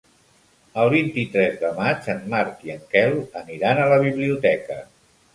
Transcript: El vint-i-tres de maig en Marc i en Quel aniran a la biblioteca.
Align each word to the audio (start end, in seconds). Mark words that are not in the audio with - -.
El 0.83 0.87
vint-i-tres 0.93 1.59
de 1.63 1.69
maig 1.79 2.07
en 2.13 2.23
Marc 2.31 2.63
i 2.69 2.73
en 2.75 2.81
Quel 2.93 3.13
aniran 3.41 3.83
a 3.83 3.85
la 3.93 3.99
biblioteca. 4.05 4.79